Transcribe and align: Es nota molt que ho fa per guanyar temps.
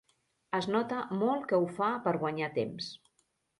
Es 0.59 0.67
nota 0.75 1.01
molt 1.25 1.45
que 1.53 1.61
ho 1.65 1.69
fa 1.77 1.91
per 2.09 2.17
guanyar 2.25 2.51
temps. 2.59 2.91